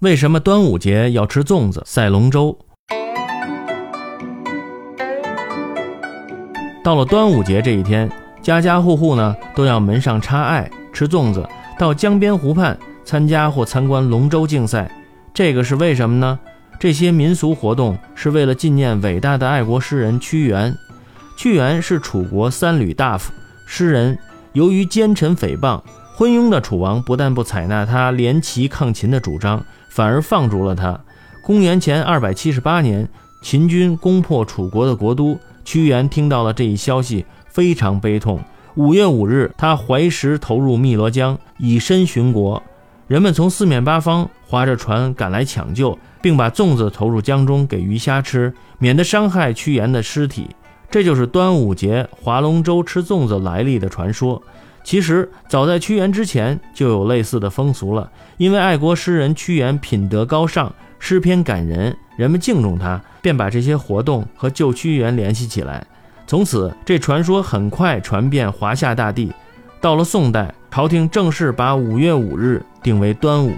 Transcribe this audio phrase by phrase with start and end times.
[0.00, 2.56] 为什么端午节要吃粽子、赛龙舟？
[6.84, 8.08] 到了端午节这一天，
[8.40, 11.44] 家家户户呢都要门上插艾、吃粽子，
[11.76, 14.88] 到江边湖畔参加或参观龙舟竞赛。
[15.34, 16.38] 这个是为什么呢？
[16.78, 20.72] 这些民俗活动是为了纪念伟大的爱国诗人屈原。
[21.36, 23.32] 屈原是楚国三闾大夫、
[23.66, 24.16] 诗人，
[24.52, 25.82] 由于奸臣诽谤。
[26.18, 30.98] 昏庸的楚王不但不采纳他联齐抗秦的主张，反而放逐了他。
[31.44, 33.08] 公元前二百七十八年，
[33.40, 38.40] 秦军攻破楚国的国都，屈原听到了这一消息，非常悲痛。
[38.74, 42.60] 五月五日，他怀石投入汨罗江，以身殉国。
[43.06, 50.48] 人们从四面八方划着船赶来抢救，并把粽子投入江中给鱼虾吃，免得伤害屈原的尸体。
[50.90, 54.42] 这就是端午节划龙舟吃粽子来历的传说。
[54.84, 65.86] 其实早在屈原之前就有类似的风俗了，因为爱国诗人屈原品德高尚，诗篇感人，人们敬重他，便把这些活动和旧屈原联系起来。
[66.26, 69.32] 从此，这传说很快传遍华夏大地。
[69.80, 73.52] 到了宋代，朝廷正式把五月五日定为端午。